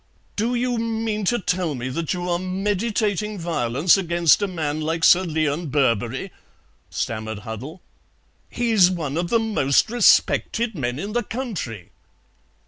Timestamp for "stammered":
6.89-7.41